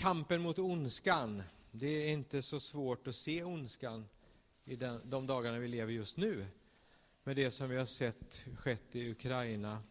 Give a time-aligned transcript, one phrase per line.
[0.00, 1.42] kampen mot ondskan.
[1.70, 4.08] Det är inte så svårt att se ondskan
[4.64, 6.46] i den, de dagarna vi lever just nu.
[7.24, 9.82] Med det som vi har sett skett i Ukraina.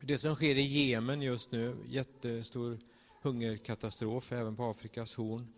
[0.00, 2.78] Det som sker i Jemen just nu, jättestor
[3.22, 5.54] hungerkatastrof även på Afrikas horn.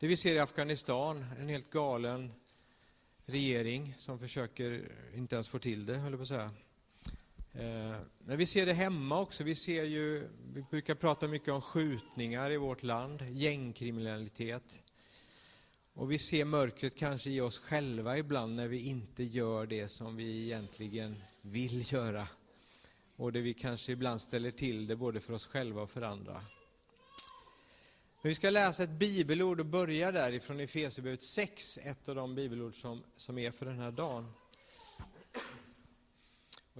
[0.00, 2.32] Det vi ser i Afghanistan, en helt galen
[3.24, 6.50] regering som försöker, inte ens få till det, höll jag på att säga.
[7.52, 9.44] Eh, men vi ser det hemma också.
[9.44, 14.82] Vi, ser ju, vi brukar prata mycket om skjutningar i vårt land, gängkriminalitet.
[15.94, 20.16] Och vi ser mörkret kanske i oss själva ibland när vi inte gör det som
[20.16, 22.28] vi egentligen vill göra.
[23.16, 26.32] Och det vi kanske ibland ställer till det både för oss själva och för andra.
[28.22, 32.74] Men vi ska läsa ett bibelord och börja därifrån, Efesierbrevet 6, ett av de bibelord
[32.74, 34.32] som, som är för den här dagen.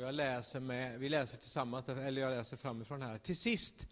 [0.01, 3.19] Och jag läser med, vi läser tillsammans, eller jag läser framifrån här.
[3.19, 3.89] Till sist,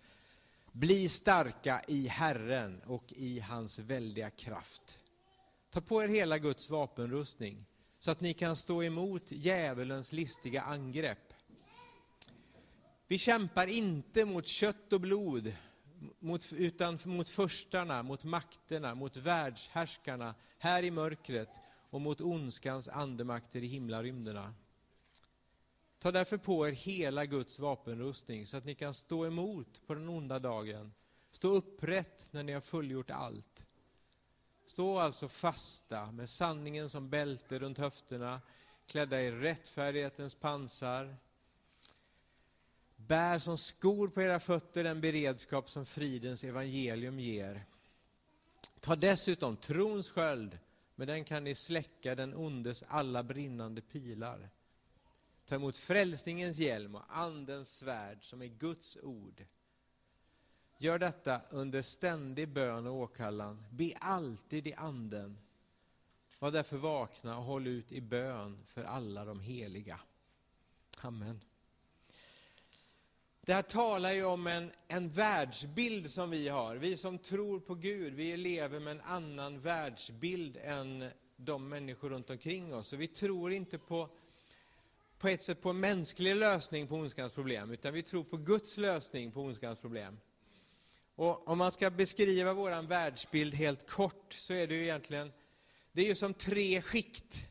[0.73, 5.01] bli starka i Herren och i hans väldiga kraft.
[5.71, 7.67] Ta på er hela Guds vapenrustning,
[7.99, 11.35] så att ni kan stå emot djävulens listiga angrepp.
[13.09, 15.53] Vi kämpar inte mot kött och blod,
[16.19, 21.51] mot, utan mot förstarna, mot makterna, mot världshärskarna här i mörkret
[21.91, 24.55] och mot ondskans andemakter i himlarymderna.
[25.99, 30.09] Ta därför på er hela Guds vapenrustning så att ni kan stå emot på den
[30.09, 30.93] onda dagen.
[31.31, 33.67] Stå upprätt när ni har fullgjort allt.
[34.67, 38.41] Stå alltså fasta med sanningen som bälte runt höfterna,
[38.87, 41.17] klädda i rättfärdighetens pansar.
[42.97, 47.65] Bär som skor på era fötter den beredskap som fridens evangelium ger.
[48.81, 50.59] Ta dessutom trons sköld,
[50.95, 54.51] med den kan ni släcka den ondes alla brinnande pilar.
[55.49, 59.45] Ta emot frälsningens hjälm och Andens svärd som är Guds ord.
[60.79, 63.67] Gör detta under ständig bön och åkallan.
[63.71, 65.39] Be alltid i Anden.
[66.39, 70.01] Var därför vakna och håll ut i bön för alla de heliga.
[71.01, 71.41] Amen.
[73.41, 76.77] Det här talar ju om en, en världsbild som vi har.
[76.77, 82.31] Vi som tror på Gud, vi lever med en annan världsbild än de människor runt
[82.31, 82.93] omkring oss.
[82.93, 84.09] Och vi tror inte på
[85.19, 88.79] på ett sätt på en mänsklig lösning på ondskans problem, utan vi tror på Guds
[88.79, 90.19] lösning på ondskans problem.
[91.15, 95.33] Och om man ska beskriva vår världsbild helt kort, så är det ju egentligen,
[95.93, 97.51] det är ju som tre skikt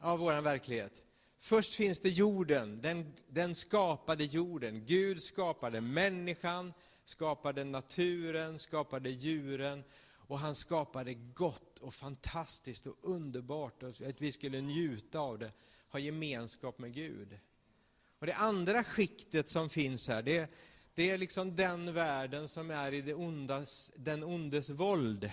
[0.00, 1.04] av vår verklighet.
[1.38, 4.86] Först finns det jorden, den, den skapade jorden.
[4.86, 6.72] Gud skapade människan,
[7.04, 14.32] skapade naturen, skapade djuren och han skapade gott och fantastiskt och underbart och att vi
[14.32, 15.52] skulle njuta av det
[15.88, 17.38] ha gemenskap med Gud.
[18.18, 20.50] Och Det andra skiktet som finns här, det,
[20.94, 25.32] det är liksom den världen som är i det ondas, den ondes våld.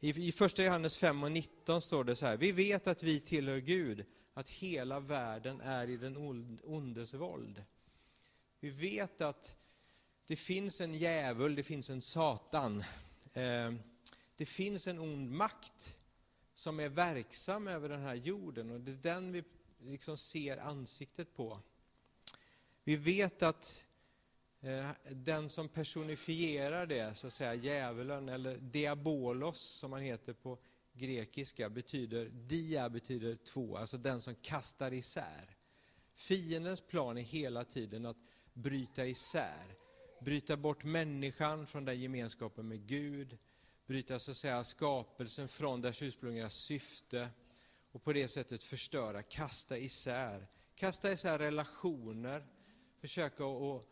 [0.00, 3.20] I, I första Johannes 5 och 19 står det så här, vi vet att vi
[3.20, 4.04] tillhör Gud,
[4.34, 6.16] att hela världen är i den
[6.64, 7.64] ondes våld.
[8.60, 9.56] Vi vet att
[10.26, 12.84] det finns en djävul, det finns en Satan.
[13.32, 13.72] Eh,
[14.36, 15.96] det finns en ond makt
[16.54, 19.44] som är verksam över den här jorden och det är den vi
[19.82, 21.60] liksom ser ansiktet på.
[22.84, 23.88] Vi vet att
[24.60, 30.58] eh, den som personifierar det, så att säga djävulen, eller diabolos som han heter på
[30.92, 35.56] grekiska, betyder, dia betyder två, alltså den som kastar isär.
[36.14, 38.16] Fiendens plan är hela tiden att
[38.52, 39.64] bryta isär,
[40.20, 43.38] bryta bort människan från den gemenskapen med Gud,
[43.86, 47.28] bryta så att säga skapelsen från dess ursprungliga syfte,
[47.92, 50.46] och på det sättet förstöra, kasta isär.
[50.74, 52.46] Kasta isär relationer,
[53.00, 53.86] försöka att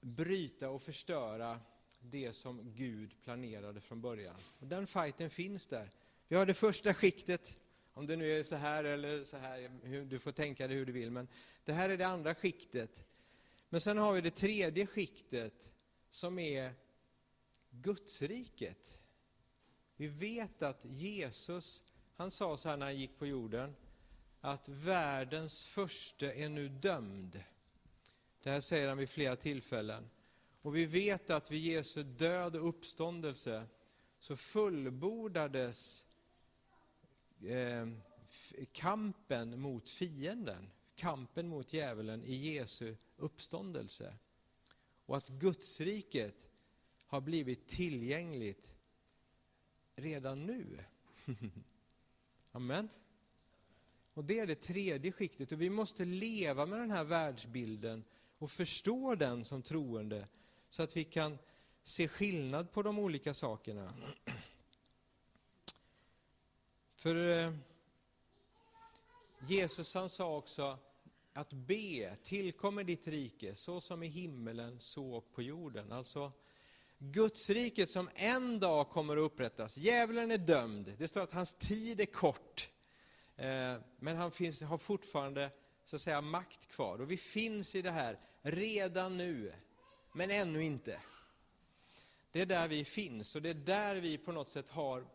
[0.00, 1.60] bryta och förstöra
[2.00, 4.36] det som Gud planerade från början.
[4.58, 5.90] Och den fighten finns där.
[6.28, 7.58] Vi har det första skiktet,
[7.92, 10.92] om det nu är så här eller så här, du får tänka dig hur du
[10.92, 11.28] vill, men
[11.64, 13.04] det här är det andra skiktet.
[13.68, 15.72] Men sen har vi det tredje skiktet
[16.10, 16.74] som är
[17.70, 18.98] Gudsriket.
[19.96, 21.84] Vi vet att Jesus
[22.20, 23.74] han sa så här när han gick på jorden,
[24.40, 27.42] att världens första är nu dömd.
[28.42, 30.10] Det här säger han vid flera tillfällen.
[30.62, 33.66] Och vi vet att vid Jesu död och uppståndelse
[34.18, 36.06] så fullbordades
[37.42, 37.88] eh,
[38.72, 44.14] kampen mot fienden, kampen mot djävulen i Jesu uppståndelse.
[45.06, 46.48] Och att Gudsriket
[47.06, 48.74] har blivit tillgängligt
[49.94, 50.78] redan nu.
[52.52, 52.88] Amen.
[54.14, 58.04] Och Det är det tredje skiktet och vi måste leva med den här världsbilden
[58.38, 60.26] och förstå den som troende
[60.70, 61.38] så att vi kan
[61.82, 63.94] se skillnad på de olika sakerna.
[66.96, 67.54] För eh,
[69.48, 70.78] Jesus han sa också
[71.32, 75.92] att be, tillkommer ditt rike, så som i himmelen, så och på jorden.
[75.92, 76.32] Alltså
[77.02, 79.78] Gudsriket som en dag kommer att upprättas.
[79.78, 82.70] Djävulen är dömd, det står att hans tid är kort.
[83.36, 85.50] Eh, men han finns, har fortfarande
[85.84, 87.00] så att säga, makt kvar.
[87.00, 89.52] Och vi finns i det här redan nu,
[90.12, 91.00] men ännu inte.
[92.32, 95.06] Det är där vi finns och det är där vi på något sätt har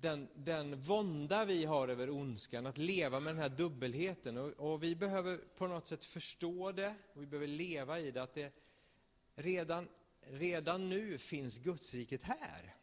[0.00, 4.36] den, den vånda vi har över ondskan, att leva med den här dubbelheten.
[4.38, 8.22] Och, och, vi behöver på något sätt förstå det, och vi behöver leva i det,
[8.22, 8.52] att det
[9.34, 9.88] redan,
[10.30, 12.74] redan nu finns Gudsriket här.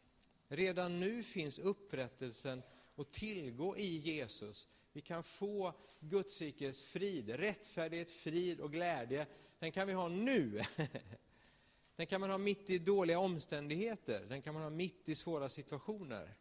[0.48, 2.62] Redan nu finns upprättelsen
[2.96, 4.68] att tillgå i Jesus.
[4.92, 9.26] Vi kan få Gudsrikets frid, rättfärdighet, frid och glädje.
[9.58, 10.60] Den kan vi ha nu.
[11.96, 15.48] Den kan man ha mitt i dåliga omständigheter, den kan man ha mitt i svåra
[15.48, 16.34] situationer.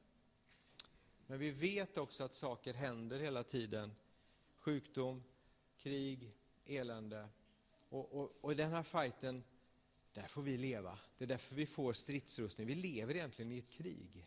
[1.27, 3.95] Men vi vet också att saker händer hela tiden.
[4.57, 5.23] Sjukdom,
[5.77, 6.31] krig,
[6.65, 7.27] elände.
[7.89, 9.43] Och, och, och den här fighten,
[10.13, 10.99] där får vi leva.
[11.17, 12.67] Det är därför vi får stridsrustning.
[12.67, 14.25] Vi lever egentligen i ett krig.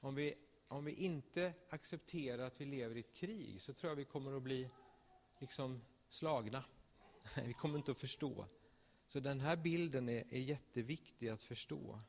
[0.00, 0.34] Om vi,
[0.68, 4.36] om vi inte accepterar att vi lever i ett krig så tror jag vi kommer
[4.36, 4.70] att bli
[5.38, 6.64] liksom slagna.
[7.44, 8.46] Vi kommer inte att förstå.
[9.06, 12.00] Så den här bilden är, är jätteviktig att förstå.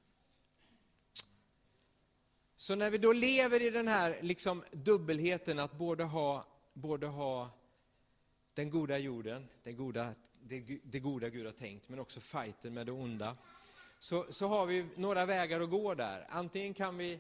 [2.56, 7.50] Så när vi då lever i den här liksom dubbelheten att både ha, både ha
[8.54, 12.86] den goda jorden, den goda, det, det goda Gud har tänkt, men också fighten med
[12.86, 13.36] det onda.
[14.00, 16.25] Så, så har vi några vägar att gå där.
[16.30, 17.19] Antingen kan vi,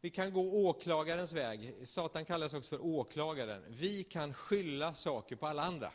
[0.00, 1.74] vi kan gå åklagarens väg.
[1.84, 3.64] Satan kallas också för åklagaren.
[3.68, 5.92] Vi kan skylla saker på alla andra.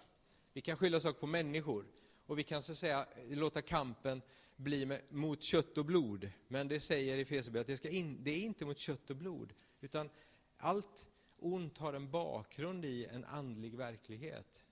[0.53, 1.85] Vi kan skylla saker på människor.
[2.25, 4.21] Och vi kan så att säga låta kampen
[4.55, 6.31] bli med, mot kött och blod.
[6.47, 9.53] Men det säger i Fesebrevet att det, in, det är inte mot kött och blod.
[9.81, 10.09] Utan
[10.57, 11.09] allt
[11.39, 14.65] ont har en bakgrund i en andlig verklighet.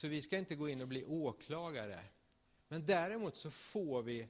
[0.00, 2.00] Så vi ska inte gå in och bli åklagare.
[2.68, 4.28] Men däremot så får vi, jag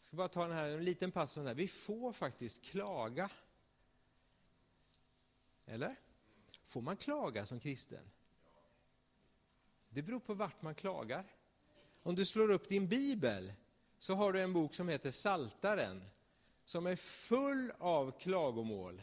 [0.00, 3.30] ska bara ta den här, en liten pass här, vi får faktiskt klaga.
[5.66, 5.96] Eller?
[6.64, 8.10] Får man klaga som kristen?
[9.88, 11.24] Det beror på vart man klagar.
[12.02, 13.52] Om du slår upp din bibel
[13.98, 16.02] så har du en bok som heter Saltaren
[16.64, 19.02] som är full av klagomål.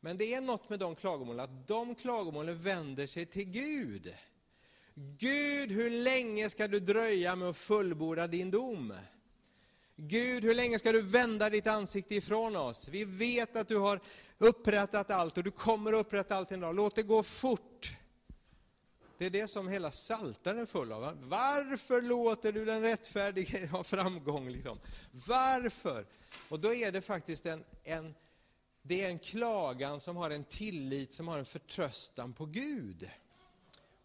[0.00, 4.14] Men det är något med de klagomålen, att de klagomålen vänder sig till Gud.
[4.98, 8.94] Gud, hur länge ska du dröja med att fullborda din dom?
[9.96, 12.88] Gud, hur länge ska du vända ditt ansikte ifrån oss?
[12.88, 14.00] Vi vet att du har
[14.38, 16.74] upprättat allt och du kommer att upprätta allt en dag.
[16.74, 17.98] Låt det gå fort.
[19.18, 21.18] Det är det som hela saltaren är full av.
[21.22, 24.48] Varför låter du den rättfärdige ha framgång?
[24.48, 24.78] Liksom?
[25.28, 26.06] Varför?
[26.48, 28.14] Och då är det faktiskt en, en,
[28.82, 33.10] det är en klagan som har en tillit, som har en förtröstan på Gud.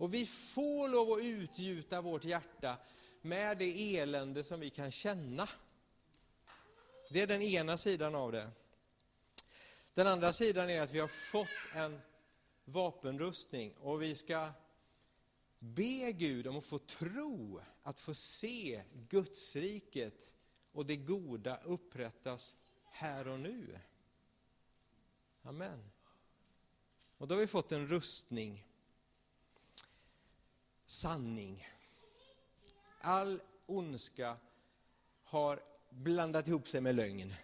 [0.01, 2.77] Och vi får lov att utgjuta vårt hjärta
[3.21, 5.49] med det elände som vi kan känna.
[7.09, 8.51] Det är den ena sidan av det.
[9.93, 12.01] Den andra sidan är att vi har fått en
[12.65, 14.49] vapenrustning och vi ska
[15.59, 20.33] Be Gud om att få tro, att få se Gudsriket
[20.71, 23.79] och det goda upprättas här och nu.
[25.43, 25.91] Amen.
[27.17, 28.65] Och då har vi fått en rustning.
[30.91, 31.67] Sanning.
[33.01, 34.37] All ondska
[35.23, 37.33] har blandat ihop sig med lögn.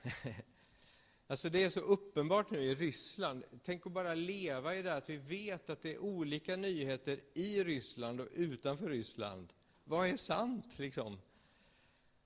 [1.30, 3.44] Alltså det är så uppenbart nu i Ryssland.
[3.64, 7.64] Tänk att bara leva i det att vi vet att det är olika nyheter i
[7.64, 9.54] Ryssland och utanför Ryssland.
[9.84, 11.14] Vad är sant liksom?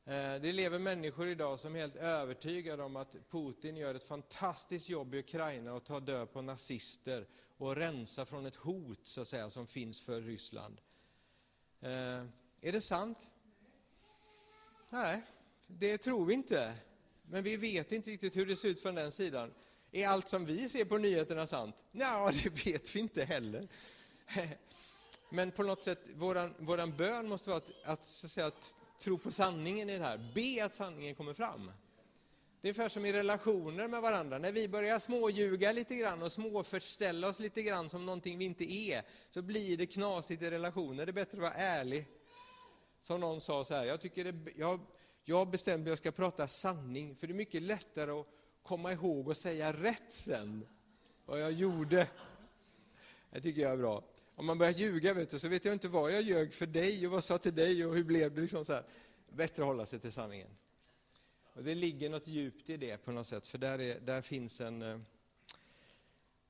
[0.05, 4.89] Eh, det lever människor idag som är helt övertygade om att Putin gör ett fantastiskt
[4.89, 9.27] jobb i Ukraina och tar död på nazister och rensar från ett hot så att
[9.27, 10.81] säga, som finns för Ryssland.
[11.81, 12.23] Eh,
[12.61, 13.29] är det sant?
[14.89, 15.21] Nej,
[15.67, 16.73] det tror vi inte.
[17.29, 19.53] Men vi vet inte riktigt hur det ser ut från den sidan.
[19.91, 21.83] Är allt som vi ser på nyheterna sant?
[21.91, 23.67] Ja, det vet vi inte heller.
[25.29, 28.75] Men på något sätt, våran, våran bön måste vara att, att, så att, säga, att
[28.99, 30.31] tro på sanningen i det här.
[30.35, 31.71] Be att sanningen kommer fram.
[32.61, 34.37] Det är ungefär som i relationer med varandra.
[34.37, 38.73] När vi börjar småljuga lite grann och småförställa oss lite grann som någonting vi inte
[38.73, 41.05] är, så blir det knasigt i relationer.
[41.05, 42.05] Det är bättre att vara ärlig.
[43.01, 44.79] Som någon sa så här, jag tycker det, jag
[45.23, 48.27] jag bestämde mig att jag ska prata sanning, för det är mycket lättare att
[48.63, 50.67] komma ihåg och säga rätt sen,
[51.25, 52.07] vad jag gjorde.
[53.31, 54.03] Det tycker jag är bra.
[54.35, 57.05] Om man börjar ljuga vet du, så vet jag inte vad jag ljög för dig
[57.05, 58.41] och vad jag sa till dig och hur blev det.
[58.41, 58.83] Liksom så här.
[59.33, 60.49] bättre att hålla sig till sanningen.
[61.53, 64.61] Och det ligger något djupt i det på något sätt, för där, är, där finns
[64.61, 64.81] en...
[64.81, 64.99] Eh,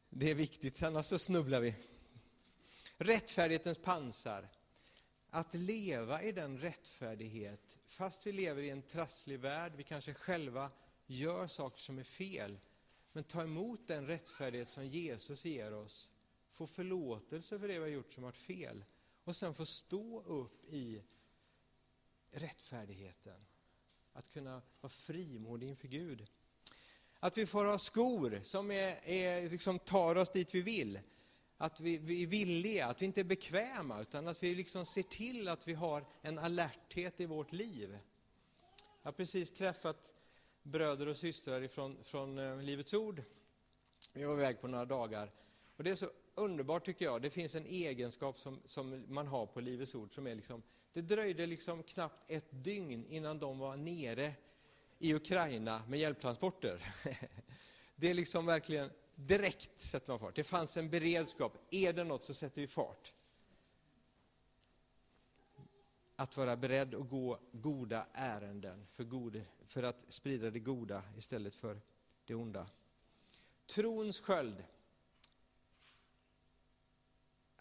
[0.10, 1.76] det är viktigt, annars så snubblar vi.
[2.98, 4.48] Rättfärdighetens pansar.
[5.30, 10.72] Att leva i den rättfärdighet, fast vi lever i en trasslig värld, vi kanske själva
[11.06, 12.60] gör saker som är fel,
[13.12, 16.10] men ta emot den rättfärdighet som Jesus ger oss,
[16.50, 18.84] få förlåtelse för det vi har gjort som varit fel,
[19.24, 21.04] och sen få stå upp i
[22.32, 23.46] rättfärdigheten.
[24.14, 26.28] Att kunna vara frimodig inför Gud.
[27.20, 31.00] Att vi får ha skor som är, är, liksom tar oss dit vi vill.
[31.58, 35.04] Att vi, vi är villiga, att vi inte är bekväma, utan att vi liksom ser
[35.04, 37.98] till att vi har en alerthet i vårt liv.
[39.02, 40.12] Jag har precis träffat
[40.64, 43.24] bröder och systrar ifrån, från eh, Livets Ord.
[44.14, 45.32] Vi var iväg på några dagar.
[45.78, 47.22] Och det är så underbart tycker jag.
[47.22, 50.64] Det finns en egenskap som, som man har på Livets Ord som är liksom,
[50.94, 54.34] det dröjde liksom knappt ett dygn innan de var nere
[55.00, 56.84] i Ukraina med hjälptransporter.
[57.96, 60.36] Det är liksom verkligen direkt sätter man fart.
[60.36, 61.58] Det fanns en beredskap.
[61.72, 63.14] Är det något så sätter vi fart.
[66.16, 71.56] Att vara beredd att gå goda ärenden för, god, för att sprida det goda istället
[71.56, 71.82] för
[72.26, 72.70] det onda.
[73.66, 74.64] Trons sköld.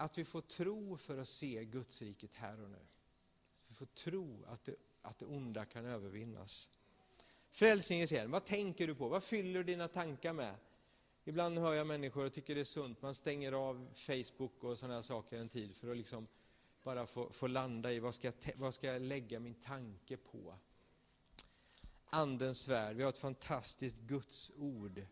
[0.01, 2.77] Att vi får tro för att se Gudsriket här och nu.
[2.77, 6.71] Att vi får tro att det, att det onda kan övervinnas.
[7.51, 9.09] Frälsningens hjälm, vad tänker du på?
[9.09, 10.55] Vad fyller dina tankar med?
[11.25, 14.95] Ibland hör jag människor och tycker det är sunt, man stänger av Facebook och sådana
[14.95, 16.27] här saker en tid för att liksom
[16.83, 20.55] bara få, få landa i vad ska, jag, vad ska jag lägga min tanke på?
[22.05, 25.07] Andens värld, vi har ett fantastiskt Guds ord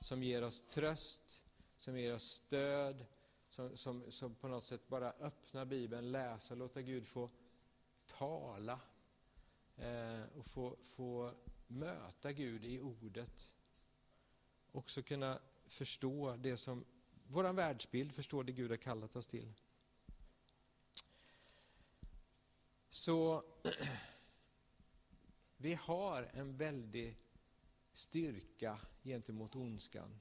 [0.00, 1.44] som ger oss tröst,
[1.78, 3.06] som ger oss stöd,
[3.54, 7.30] som, som, som på något sätt bara öppnar Bibeln, läsa, låta Gud få
[8.06, 8.80] tala
[9.76, 11.34] eh, och få, få
[11.66, 13.52] möta Gud i ordet.
[14.72, 16.84] Också kunna förstå det som,
[17.26, 19.54] vår världsbild, förstå det Gud har kallat oss till.
[22.88, 23.44] Så
[25.56, 27.18] vi har en väldig
[27.92, 30.20] styrka gentemot ondskan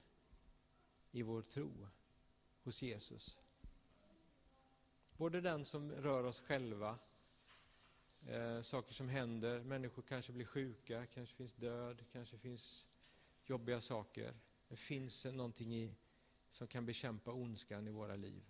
[1.12, 1.88] i vår tro
[2.64, 3.40] hos Jesus.
[5.18, 7.00] Både den som rör oss själva,
[8.28, 12.88] eh, saker som händer, människor kanske blir sjuka, kanske finns död, kanske finns
[13.46, 14.34] jobbiga saker.
[14.68, 15.96] Det finns någonting i,
[16.50, 18.44] som kan bekämpa ondskan i våra liv.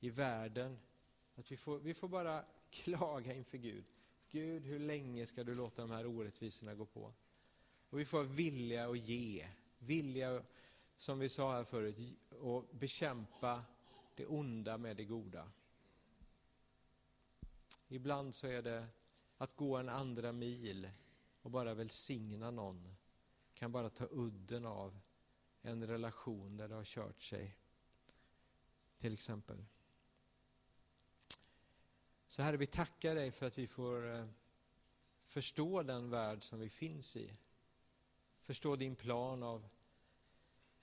[0.00, 0.78] I världen,
[1.34, 3.84] att vi får, vi får bara klaga inför Gud.
[4.30, 7.12] Gud, hur länge ska du låta de här orättvisorna gå på?
[7.90, 9.46] Och vi får vara villiga att ge,
[9.78, 10.42] vilja,
[10.96, 13.64] som vi sa här förut, att bekämpa
[14.14, 15.50] det onda med det goda.
[17.88, 18.88] Ibland så är det
[19.38, 20.90] att gå en andra mil
[21.42, 22.96] och bara välsigna någon
[23.54, 25.00] kan bara ta udden av
[25.62, 27.56] en relation där det har kört sig.
[28.98, 29.64] Till exempel.
[32.26, 34.26] Så Herre, vi tackar dig för att vi får eh,
[35.22, 37.36] förstå den värld som vi finns i.
[38.40, 39.68] Förstå din plan av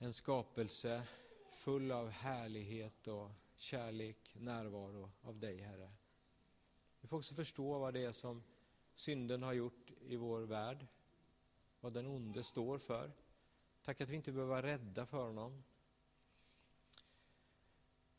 [0.04, 1.02] en skapelse
[1.50, 5.90] full av härlighet och kärlek, närvaro av dig, Herre.
[7.00, 8.42] Vi får också förstå vad det är som
[8.94, 10.86] synden har gjort i vår värld,
[11.80, 13.12] vad den onde står för.
[13.82, 15.64] Tack att vi inte behöver vara rädda för honom.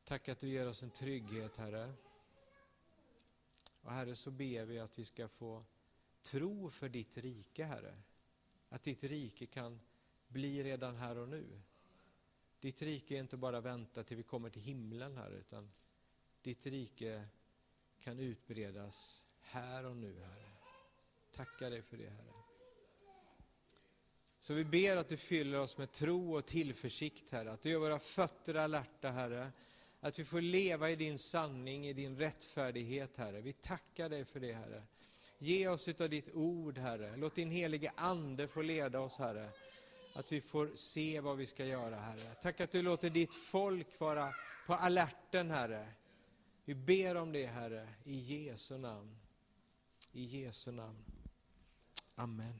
[0.04, 1.94] Tack att du ger oss en trygghet, Herre.
[3.82, 5.64] Och Herre, så ber vi att vi ska få
[6.22, 7.98] tro för ditt rike, Herre.
[8.70, 9.80] Att ditt rike kan
[10.28, 11.62] bli redan här och nu.
[12.64, 15.72] Ditt rike är inte bara vänta till vi kommer till himlen, här, utan
[16.42, 17.26] ditt rike
[18.00, 20.52] kan utbredas här och nu, Herre.
[21.32, 22.34] Tackar dig för det, Herre.
[24.40, 27.52] Så vi ber att du fyller oss med tro och tillförsikt, Herre.
[27.52, 29.52] Att du gör våra fötter alerta, Herre.
[30.00, 33.42] Att vi får leva i din sanning, i din rättfärdighet, Herre.
[33.42, 34.84] Vi tackar dig för det, Herre.
[35.38, 37.18] Ge oss utav ditt ord, Herre.
[37.18, 39.50] Låt din helige Ande få leda oss, Herre.
[40.14, 42.36] Att vi får se vad vi ska göra, Herre.
[42.42, 44.30] Tack att du låter ditt folk vara
[44.68, 45.88] på alerten, Herre.
[46.66, 49.16] Vi ber om det, Herre, i Jesu namn.
[50.12, 51.06] I Jesu namn.
[52.16, 52.60] Amen.